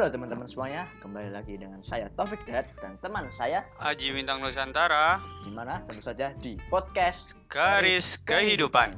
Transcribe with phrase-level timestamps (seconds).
[0.00, 5.20] Halo teman-teman semuanya, kembali lagi dengan saya Taufik Dad dan teman saya Aji Bintang Nusantara,
[5.44, 8.96] di mana tentu saja di podcast Garis Kehidupan.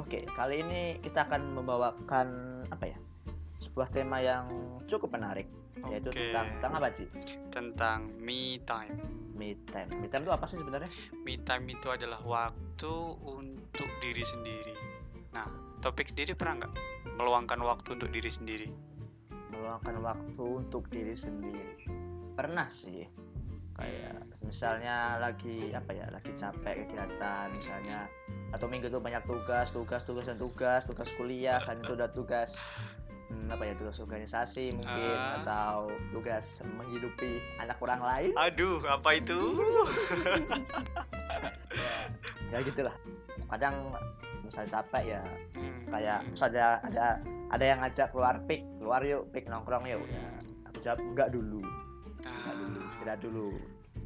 [0.00, 2.28] Oke, kali ini kita akan membawakan
[2.72, 2.96] apa ya?
[3.60, 4.48] Sebuah tema yang
[4.88, 5.44] cukup menarik,
[5.92, 6.16] yaitu Oke.
[6.16, 7.08] tentang tentang apa sih?
[7.52, 8.96] Tentang me time.
[9.36, 10.00] Me time.
[10.00, 10.88] Me time itu apa sih sebenarnya?
[11.28, 14.72] Me time itu adalah waktu untuk diri sendiri.
[15.36, 15.44] Nah,
[15.84, 16.72] topik sendiri pernah nggak
[17.20, 18.87] meluangkan waktu untuk diri sendiri?
[19.58, 21.90] Meluangkan waktu untuk diri sendiri.
[22.32, 23.02] Pernah sih.
[23.74, 26.06] Kayak misalnya lagi apa ya?
[26.10, 28.06] Lagi capek kegiatan misalnya
[28.48, 32.56] atau minggu itu banyak tugas, tugas, tugas dan tugas, tugas kuliah kan itu udah tugas
[33.28, 35.44] hmm, apa ya tugas organisasi mungkin Ah.
[35.44, 39.36] atau tugas menghidupi anak orang lain Aduh, apa itu?
[42.48, 42.96] ya gitulah
[43.52, 43.92] kadang
[44.48, 45.22] misalnya capek ya
[45.54, 45.84] Hmm.
[45.88, 46.64] kayak terus ada
[47.48, 50.26] ada yang ngajak keluar pik keluar yuk pik nongkrong yuk ya
[50.66, 51.60] aku jawab enggak dulu
[52.18, 53.48] enggak dulu Ah, tidak dulu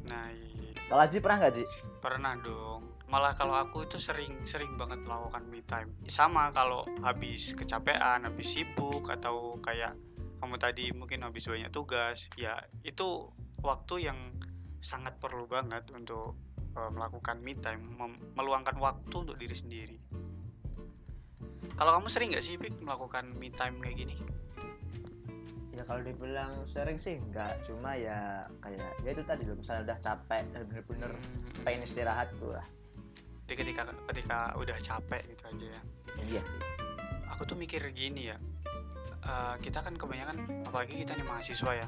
[0.03, 0.75] Nah, iya.
[0.91, 1.63] kalau Haji pernah nggak Ji
[2.03, 2.81] pernah dong.
[3.07, 5.95] Malah kalau aku itu sering sering banget melakukan me time.
[6.11, 9.95] Sama kalau habis kecapean, habis sibuk atau kayak
[10.43, 13.31] kamu tadi mungkin habis banyak tugas, ya itu
[13.63, 14.19] waktu yang
[14.83, 16.35] sangat perlu banget untuk
[16.75, 17.95] eh, melakukan me time,
[18.35, 19.97] meluangkan waktu untuk diri sendiri.
[21.83, 24.15] Kalau kamu sering nggak sih Pik, melakukan me time kayak gini?
[25.75, 29.99] ya kalau dibilang sering sih enggak cuma ya kayak ya itu tadi loh misalnya udah
[29.99, 32.63] capek dan bener-bener Hmm, pengen istirahat tuh lah.
[33.49, 35.81] Jadi ketika ketika udah capek gitu aja ya.
[36.23, 36.61] iya sih.
[37.35, 38.39] Aku tuh mikir gini ya
[39.27, 41.87] eh, kita kan kebanyakan apalagi kita nih mahasiswa ya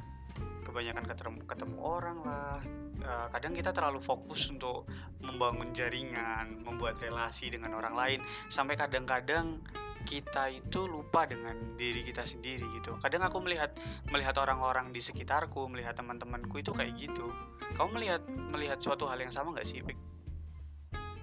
[0.67, 2.59] kebanyakan ketemu ketemu orang lah.
[2.99, 4.89] Eh, kadang kita terlalu fokus untuk
[5.21, 8.19] membangun jaringan membuat relasi dengan orang lain.
[8.49, 9.61] Sampai kadang-kadang
[10.05, 13.73] kita itu lupa dengan diri kita sendiri gitu kadang aku melihat
[14.13, 17.33] melihat orang-orang di sekitarku melihat teman-temanku itu kayak gitu
[17.75, 19.97] kamu melihat melihat suatu hal yang sama nggak sih Pik?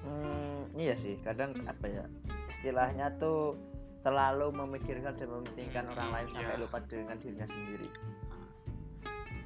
[0.03, 2.05] Hmm, iya sih, kadang apa ya
[2.51, 3.55] istilahnya tuh
[4.03, 6.63] terlalu memikirkan dan mementingkan Hmm, orang lain sampai iya.
[6.63, 7.89] lupa dengan dirinya sendiri.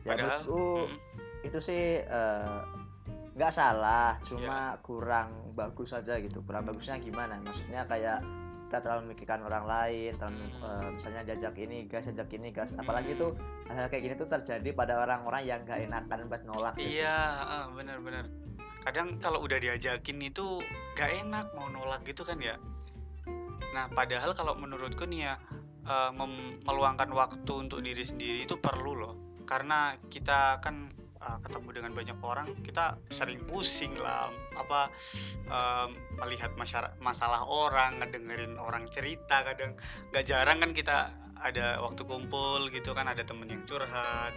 [0.03, 2.61] Ya Padahal, menurutku mm, itu sih eh,
[3.37, 6.41] nggak salah, cuma kurang bagus saja gitu.
[6.41, 7.37] Kurang bagusnya gimana?
[7.45, 8.25] Maksudnya kayak
[8.67, 12.75] kita terlalu memikirkan orang lain, terlalu eh, misalnya jajak ini gas, jajak ini gas.
[12.75, 13.39] Apalagi tuh
[13.71, 16.75] hal kayak gini tuh terjadi pada orang-orang yang nggak enakan buat nolak.
[16.75, 16.99] gitu.
[16.99, 17.17] Iya,
[17.47, 18.25] heeh, benar-benar.
[18.87, 20.63] Kadang kalau udah diajakin itu
[20.95, 22.55] gak enak mau nolak gitu kan ya.
[23.75, 25.35] Nah, padahal kalau menurutku nih ya
[25.87, 29.15] eh, mem- meluangkan waktu untuk diri sendiri itu perlu loh.
[29.47, 30.91] Karena kita kan
[31.27, 34.31] eh, ketemu dengan banyak orang, kita sering pusing lah.
[34.55, 34.95] Apa
[35.51, 35.91] em,
[36.23, 36.55] melihat
[37.03, 39.75] masalah orang, ngedengerin orang cerita kadang.
[40.15, 41.11] Gak jarang kan kita
[41.43, 44.33] ada waktu kumpul gitu kan ada temen yang curhat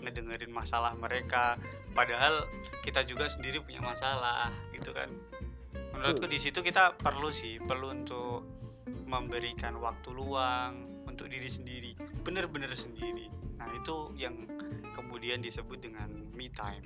[0.00, 1.56] ngedengerin masalah mereka.
[1.94, 2.44] Padahal
[2.82, 5.08] kita juga sendiri punya masalah gitu kan.
[5.94, 8.42] Menurutku di situ kita perlu sih perlu untuk
[9.16, 10.72] memberikan waktu luang
[11.04, 14.34] untuk diri sendiri bener-bener sendiri nah itu yang
[14.92, 16.82] kemudian disebut dengan me time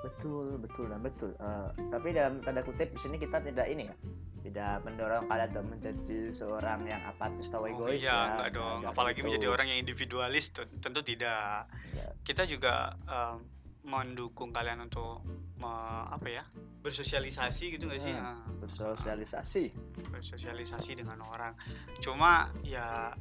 [0.00, 1.36] Betul, betul dan betul.
[1.36, 3.94] Eh, tapi dalam tanda kutip di sini kita tidak ini ya,
[4.40, 8.20] tidak mendorong kalian untuk menjadi seorang yang apatis atau Oh, egois iya ya.
[8.32, 9.26] enggak dong Enggak apalagi gitu.
[9.28, 13.44] menjadi orang yang individualis ten- tentu tidak Ya, kita juga em,
[13.90, 15.26] mendukung kalian untuk
[15.58, 16.44] me- apa ya
[16.80, 18.22] bersosialisasi gitu nggak sih Hmm.
[18.24, 19.64] Nah, bersosialisasi.
[20.08, 21.52] bersosialisasi dengan orang.
[22.00, 23.12] Cuma ya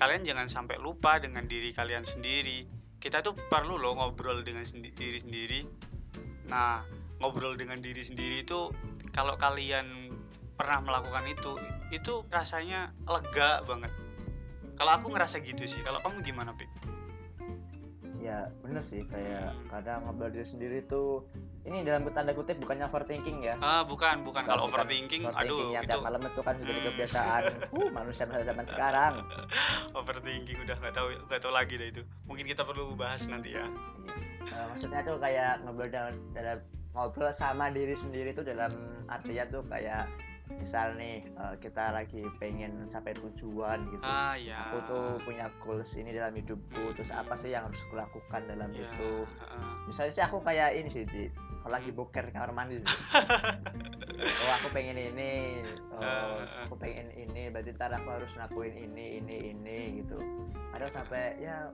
[0.00, 2.64] kalian jangan sampai lupa dengan diri kalian sendiri.
[2.96, 5.60] Kita tuh perlu loh ngobrol dengan sendi- diri sendiri.
[6.48, 6.80] Nah,
[7.20, 8.72] ngobrol dengan diri sendiri itu
[9.12, 10.08] kalau kalian
[10.56, 11.52] pernah melakukan itu,
[11.92, 13.92] itu rasanya lega banget.
[14.74, 15.84] Kalau aku ngerasa gitu sih.
[15.84, 16.70] Kalau kamu gimana, Pik?
[18.34, 21.22] Ya bener sih kayak kadang ngobrol diri sendiri tuh
[21.62, 23.54] ini dalam tanda kutip bukannya overthinking ya.
[23.62, 24.42] Ah, bukan, bukan.
[24.42, 26.86] Kalau overthinking, overthinking aduh, yang itu malam itu kan sudah Hmm.
[26.90, 29.12] kebiasaan uh, manusia pada zaman sekarang.
[30.02, 32.02] overthinking udah nggak tahu nggak tahu lagi deh itu.
[32.26, 33.70] Mungkin kita perlu bahas nanti ya.
[34.44, 36.58] Eh, maksudnya tuh kayak ngobrol dalam, dalam
[36.90, 38.74] ngobrol sama diri sendiri tuh dalam
[39.06, 40.10] artinya tuh kayak
[40.58, 44.04] misal nih eh, kita lagi pengen sampai tujuan gitu.
[44.04, 44.70] Ah, ya.
[44.70, 48.70] aku tuh punya goals ini dalam hidupku terus apa sih yang harus aku lakukan dalam
[48.72, 49.12] Ya, itu?
[49.86, 51.28] misalnya sih aku kayak ini sih Ji
[51.64, 52.88] kalau lagi boker di kamar mandi sih.
[54.44, 55.64] oh aku pengen ini.
[55.96, 57.48] Oh aku pengen ini.
[57.48, 60.20] Berarti ntar aku harus ngelakuin ini ini ini gitu.
[60.76, 61.72] Ada sampai ya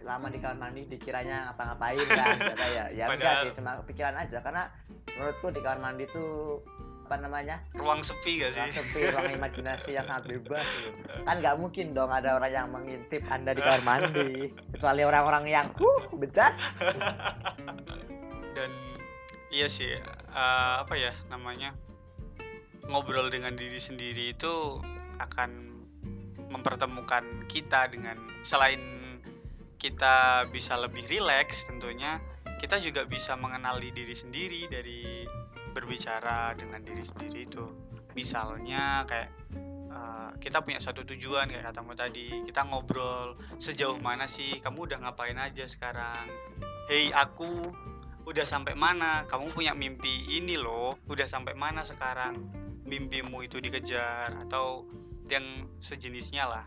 [0.00, 2.36] lama di kamar mandi dikiranya ngapa-ngapain kan.
[2.72, 4.40] Ya ya enggak sih cuma pikiran aja.
[4.40, 4.64] Karena
[5.12, 6.64] menurutku di kamar mandi tuh
[7.06, 7.62] apa namanya?
[7.78, 10.90] Ruang sepi gak ruang sih sepi ruang imajinasi yang sangat bebas gitu.
[11.22, 14.50] kan nggak mungkin dong ada orang yang mengintip anda di kamar mandi.
[14.74, 16.58] Kecuali orang-orang yang uh bejat.
[18.58, 18.70] Dan
[19.54, 21.78] iya sih eh, apa ya namanya
[22.90, 24.82] ngobrol dengan diri sendiri itu
[25.22, 25.80] akan
[26.50, 28.82] mempertemukan kita dengan selain
[29.76, 32.22] kita bisa lebih rileks tentunya
[32.62, 35.28] kita juga bisa mengenali diri sendiri dari
[35.76, 37.68] berbicara dengan diri sendiri itu.
[38.16, 39.28] Misalnya kayak
[39.92, 45.04] eh, kita punya satu tujuan kayak katamu tadi kita ngobrol sejauh mana sih kamu udah
[45.04, 46.32] ngapain aja sekarang?
[46.88, 47.68] Hei aku
[48.24, 49.28] udah sampai mana?
[49.28, 52.40] Kamu punya mimpi ini loh udah sampai mana sekarang?
[52.88, 54.88] Mimpimu itu dikejar atau
[55.28, 56.66] yang sejenisnya lah.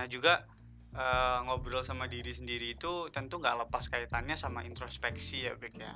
[0.00, 0.48] Nah juga
[0.96, 5.92] eh, ngobrol sama diri sendiri itu tentu nggak lepas kaitannya sama introspeksi ya Bek ya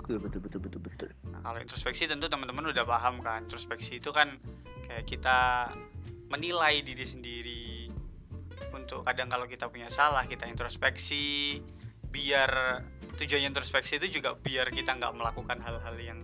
[0.00, 3.46] betul betul betul betul betul Nah, kalau introspeksi tentu teman-teman udah paham kan.
[3.46, 4.36] Introspeksi itu kan
[4.88, 5.70] kayak kita
[6.28, 7.66] menilai diri sendiri.
[8.76, 11.58] Untuk kadang kalau kita punya salah, kita introspeksi.
[12.10, 12.82] Biar
[13.14, 16.20] tujuannya introspeksi itu juga biar kita nggak melakukan hal-hal yang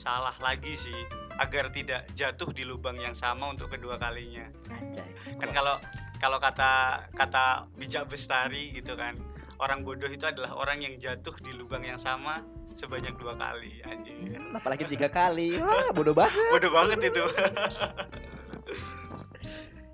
[0.00, 1.00] salah lagi sih,
[1.38, 4.48] agar tidak jatuh di lubang yang sama untuk kedua kalinya.
[4.68, 5.06] Anjay.
[5.38, 5.78] Kan kalau
[6.18, 9.14] kalau kata kata bijak bestari gitu kan,
[9.62, 12.42] orang bodoh itu adalah orang yang jatuh di lubang yang sama
[12.80, 14.40] sebanyak dua kali anjir.
[14.50, 17.22] apalagi tiga kali wah bodoh banget Bodoh banget itu.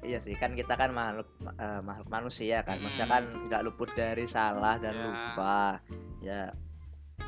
[0.00, 3.12] iya sih kan kita kan makhluk eh, makhluk manusia kan manusia Hmm.
[3.12, 5.02] kan tidak luput dari salah dan Ya.
[5.02, 5.58] lupa
[6.22, 6.40] ya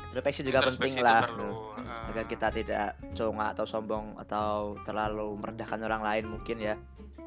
[0.09, 4.49] introspeksi juga penting Introspeksi lah perlu, eh, agar kita tidak congak atau sombong atau
[4.81, 6.75] terlalu merendahkan orang lain mungkin ya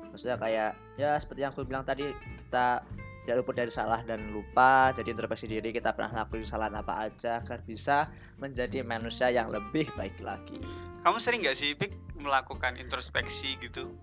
[0.09, 2.09] maksudnya kayak ya seperti yang aku bilang tadi
[2.41, 2.81] kita
[3.23, 7.39] tidak luput dari salah dan lupa jadi introspeksi diri kita pernah lakuin kesalahan apa aja
[7.39, 10.59] agar bisa menjadi manusia yang lebih baik lagi
[11.03, 13.95] Kamu sering nggak sih Pik melakukan introspeksi gitu?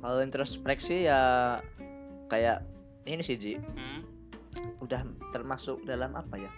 [0.00, 1.56] kalau introspeksi ya
[2.28, 2.60] kayak
[3.04, 4.04] ini sih Ji Hmm?
[4.78, 6.50] udah termasuk dalam apa ya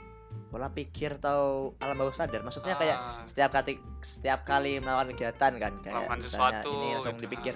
[0.49, 5.53] pola pikir atau alam bawah sadar maksudnya kayak Ah, setiap kali setiap kali melakukan kegiatan
[5.55, 7.23] kan kayak Melakukan misalnya sesuatu ini langsung gitu.
[7.23, 7.55] dipikir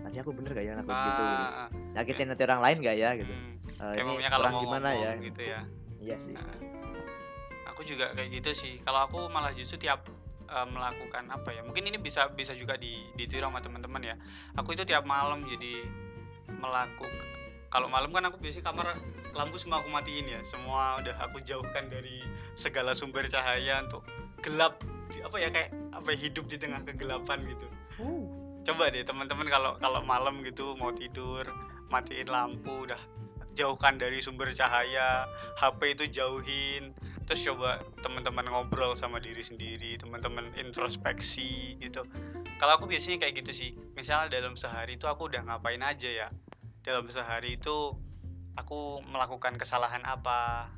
[0.00, 1.22] tadi aku bener gak ya lakuin gitu, gitu.
[1.46, 3.54] ah, nyakitin nanti orang lain gak ya gitu hmm.
[3.80, 5.60] Kayak ini kalau mau gimana ya gitu ya.
[6.00, 6.44] iya sih Nah,
[7.72, 8.74] aku juga kayak gitu sih.
[8.84, 10.04] Kalau aku malah justru tiap
[10.48, 11.64] eh, melakukan apa ya?
[11.64, 14.16] Mungkin ini bisa bisa juga di ditiru sama teman-teman ya.
[14.60, 15.88] Aku itu tiap malam jadi
[16.50, 17.30] melakukan
[17.70, 18.98] kalau malam kan aku biasanya kamar
[19.30, 20.42] lampu semua aku matiin ya.
[20.42, 22.18] Semua udah aku jauhkan dari
[22.58, 24.02] segala sumber cahaya untuk
[24.42, 24.82] gelap
[25.22, 27.66] apa ya kayak apa ya, hidup di tengah kegelapan gitu.
[28.66, 31.46] Coba deh teman-teman kalau kalau malam gitu mau tidur
[31.94, 32.98] matiin lampu udah
[33.60, 35.28] jauhkan dari sumber cahaya
[35.60, 36.96] HP itu jauhin.
[37.28, 42.02] Terus coba teman-teman ngobrol sama diri sendiri teman-teman introspeksi gitu.
[42.56, 43.70] Kalau aku biasanya kayak gitu sih.
[43.94, 46.28] Misalnya dalam sehari itu aku udah ngapain aja ya.
[46.82, 47.94] Dalam sehari itu
[48.56, 50.72] aku melakukan kesalahan apa.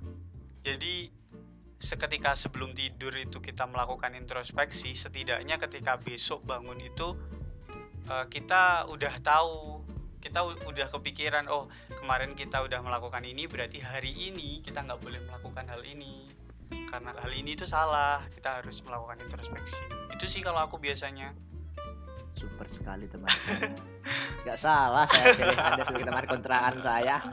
[0.67, 1.08] Jadi
[1.82, 7.19] seketika sebelum tidur itu kita melakukan introspeksi setidaknya ketika besok bangun itu
[8.06, 9.82] eh, kita udah tahu
[10.22, 11.66] kita udah kepikiran oh
[11.98, 16.30] kemarin kita udah melakukan ini berarti hari ini kita nggak boleh melakukan hal ini.
[16.88, 19.82] Karena hal ini itu salah kita harus melakukan introspeksi.
[20.14, 21.34] Itu sih kalau aku biasanya.
[22.38, 23.74] Super sekali teman saya.
[24.42, 27.16] Nggak salah saya pilih anda sebagai teman kontrakan saya.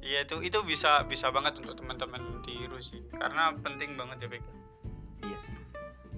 [0.00, 4.42] Iya itu itu bisa bisa banget untuk teman-teman tiru sih karena penting banget ya Bek.
[5.22, 5.54] Iya sih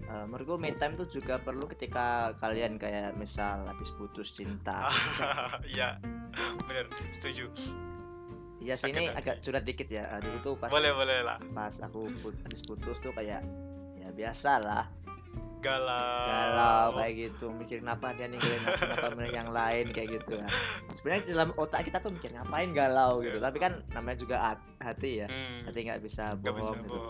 [0.03, 4.91] Eh, menurutku me time tuh juga perlu ketika kalian kayak misal habis putus cinta.
[5.73, 5.97] Iya
[6.67, 7.49] bener setuju.
[8.63, 9.19] Iya sih ini hati.
[9.19, 10.07] agak curhat dikit ya.
[10.19, 11.39] Dulu tuh pas boleh boleh lah.
[11.51, 13.43] pas aku put, habis putus tuh kayak
[13.97, 14.85] ya biasa lah.
[15.63, 16.27] Galau.
[16.27, 17.47] Galau kayak gitu.
[17.51, 20.49] Mikir kenapa dia ninggalin aku kenapa milih yang lain kayak gitu ya.
[20.93, 23.39] Sebenarnya dalam otak kita tuh mikir ngapain galau gitu.
[23.39, 25.29] Tapi kan namanya juga hat- hati ya.
[25.31, 27.01] Hmm, hati nggak bisa nggak bisa bohong gitu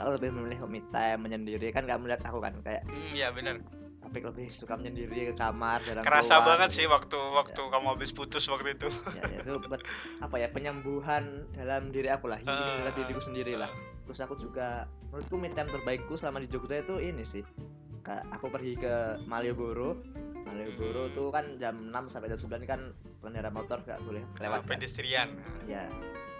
[0.00, 3.60] selalu lebih memilih me time menyendiri kan nggak melihat aku kan kayak Hmm, iya bener.
[4.00, 6.78] tapi lebih suka menyendiri ke kamar jarang kerasa keluar, banget gitu.
[6.80, 8.88] sih waktu waktu kamu habis putus waktu itu.
[9.12, 9.84] Ya, ya, itu buat
[10.18, 13.68] apa ya penyembuhan dalam diri aku lah healing dalam Ah, diriku sendiri lah.
[14.02, 17.44] Terus aku juga menurutku me time terbaikku selama di Jogja itu ini sih
[18.08, 20.00] aku pergi ke Malioboro.
[20.42, 21.14] Malioboro Hmm.
[21.14, 22.80] tuh kan jam 6 sampai jam 9 kan
[23.20, 24.74] pengendara motor gak boleh lewat kan?
[24.74, 25.28] pedestrian.
[25.62, 25.86] Ya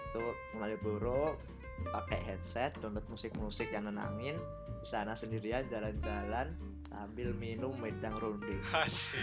[0.09, 1.39] itu ke Malioboro
[1.85, 4.37] pakai headset download musik-musik yang nenangin
[4.75, 6.53] di sana sendirian jalan-jalan
[6.87, 8.51] sambil minum wedang ronde
[8.83, 9.17] asik.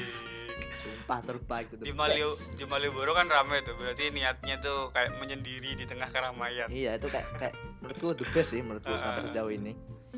[0.78, 1.78] Sumpah terbaik itu.
[1.78, 2.40] The di best.
[2.54, 6.66] di Malioboro kan rame tuh berarti niatnya tuh kayak menyendiri di tengah keramaian.
[6.66, 9.26] Iya itu kayak kayak menurutku the best sih menurutku sampai Ah.
[9.26, 9.72] sejauh ini.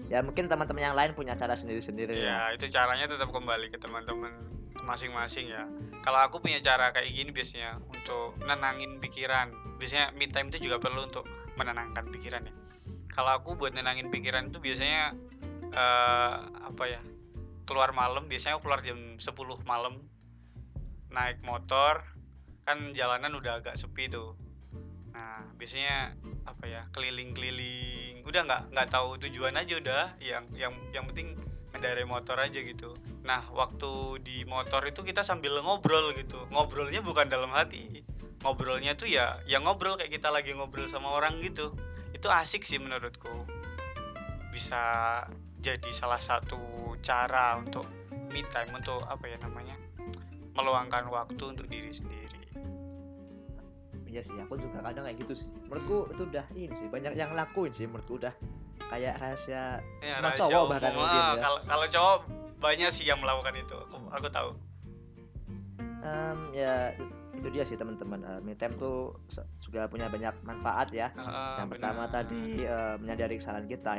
[0.06, 2.16] Ya mungkin teman-teman yang lain punya cara sendiri-sendiri.
[2.16, 4.32] Ya itu caranya tetap kembali ke teman-teman
[4.80, 5.66] masing-masing ya.
[6.00, 9.50] Kalau aku punya cara kayak gini biasanya untuk nenangin pikiran.
[9.76, 11.24] Biasanya me time itu juga perlu untuk
[11.60, 12.54] menenangkan pikiran ya.
[13.12, 15.12] Kalau aku buat nenangin pikiran itu biasanya
[15.76, 16.36] uh,
[16.72, 17.00] apa ya
[17.68, 19.28] keluar malam biasanya aku keluar jam 10
[19.68, 20.00] malam
[21.12, 22.02] naik motor
[22.64, 24.34] kan jalanan udah agak sepi tuh.
[25.12, 26.16] Nah biasanya
[26.48, 31.36] apa ya keliling-keliling udah nggak nggak tahu tujuan aja udah yang yang yang penting
[31.70, 32.94] mendarai motor aja gitu.
[33.26, 38.02] Nah waktu di motor itu kita sambil ngobrol gitu ngobrolnya bukan dalam hati
[38.40, 41.76] ngobrolnya tuh ya yang ngobrol kayak kita lagi ngobrol sama orang gitu.
[42.16, 43.30] Itu asik sih menurutku.
[44.50, 44.82] Bisa
[45.60, 46.58] jadi salah satu
[47.04, 47.84] cara untuk
[48.32, 49.76] me time untuk apa ya namanya
[50.56, 52.40] meluangkan waktu untuk diri sendiri.
[54.10, 55.48] Iya sih aku juga kadang kayak gitu sih.
[55.70, 58.34] Menurutku itu udah ini sih banyak yang lakuin sih menurutku udah.
[58.90, 61.34] Kayak rahasia ya, semua rahasia cowok bahkan mungkin ya.
[61.38, 62.18] kalau kalau cowok
[62.58, 63.76] banyak sih yang melakukan itu.
[63.86, 64.50] Aku, aku tahu.
[66.00, 66.96] Um, ya
[67.40, 68.20] itu dia sih teman-teman.
[68.20, 69.16] Uh, me time tuh
[69.64, 71.08] juga punya banyak manfaat ya.
[71.16, 71.72] Uh, yang benar.
[71.72, 73.96] pertama tadi uh, menyadari kesalahan kita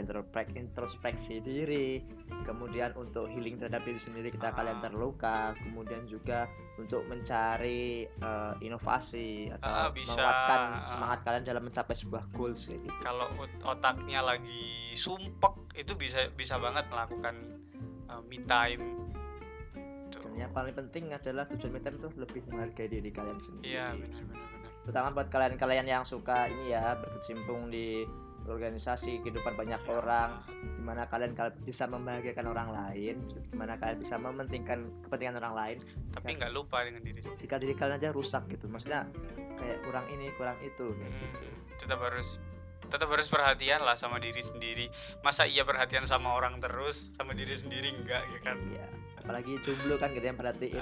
[0.53, 2.05] introspeksi diri
[2.45, 4.55] kemudian untuk healing terhadap diri sendiri kita uh.
[4.55, 6.45] kalian terluka kemudian juga
[6.77, 12.87] untuk mencari uh, inovasi atau uh, bisa, menguatkan semangat kalian dalam mencapai sebuah goals gitu.
[13.01, 13.27] Kalau
[13.65, 17.35] otaknya lagi sumpek itu bisa bisa banget melakukan
[18.09, 19.11] uh, me time
[20.37, 24.47] yang paling penting adalah tujuan me itu lebih menghargai diri kalian sendiri iya benar benar
[24.47, 28.07] benar terutama buat kalian-kalian yang suka ini ya berkecimpung di
[28.49, 29.91] organisasi kehidupan banyak ya.
[29.93, 35.53] orang di mana kalian bisa membahagiakan orang lain di mana kalian bisa mementingkan kepentingan orang
[35.53, 35.77] lain
[36.17, 39.05] tapi nggak lupa dengan diri sendiri jika diri kalian aja rusak gitu maksudnya
[39.61, 41.47] kayak kurang ini kurang itu hmm, gitu.
[41.85, 42.41] tetap harus
[42.91, 44.91] tetap harus perhatian lah sama diri sendiri.
[45.23, 48.59] Masa iya perhatian sama orang terus sama diri sendiri enggak ya kan?
[48.67, 50.81] Iya apalagi jomblo kan gede yang perhatiin.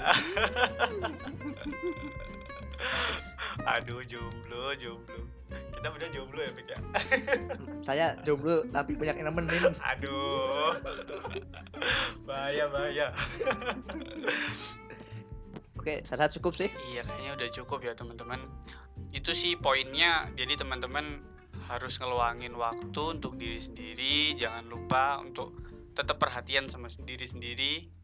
[3.78, 5.20] Aduh jomblo jomblo.
[5.50, 6.78] Kita udah jomblo ya Pik ya?
[7.86, 9.76] Saya jomblo tapi banyak yang nemenin.
[9.84, 10.72] Aduh.
[12.24, 13.12] Bahaya bahaya.
[15.80, 16.68] Oke, saya cukup sih.
[16.92, 18.44] Iya, kayaknya udah cukup ya teman-teman.
[19.16, 20.28] Itu sih poinnya.
[20.36, 21.24] Jadi teman-teman
[21.70, 24.34] harus ngeluangin waktu untuk diri sendiri.
[24.34, 25.54] Jangan lupa untuk
[25.94, 28.00] tetap perhatian sama diri sendiri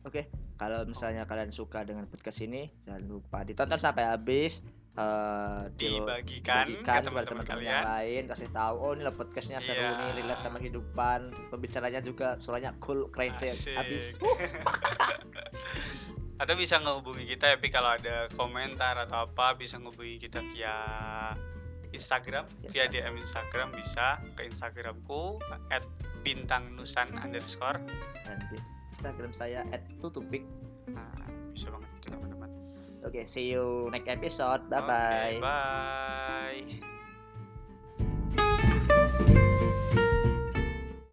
[0.00, 4.64] Oke, kalau misalnya kalian suka dengan podcast ini, jangan lupa ditonton sampai habis.
[4.90, 10.02] Uh, dibagikan, dibagikan kepada teman-teman yang lain kasih tahu oh ini podcastnya seru yeah.
[10.02, 13.30] nih relate sama kehidupan pembicaranya juga suaranya cool keren
[13.78, 14.18] habis
[16.42, 20.74] atau bisa ngehubungi kita ya kalau ada komentar atau apa bisa ngehubungi kita via
[21.90, 25.42] Instagram via DM Instagram bisa ke Instagramku
[25.74, 25.82] at
[26.22, 27.80] bintang nusan underscore
[28.26, 28.56] nanti
[28.94, 29.64] Instagram saya
[30.02, 30.42] @tutupik.
[30.90, 31.14] Nah,
[31.54, 32.50] bisa banget itu teman-teman.
[33.00, 34.62] Oke, okay, see you next episode.
[34.68, 35.38] Bye bye.
[35.38, 36.98] Okay, bye.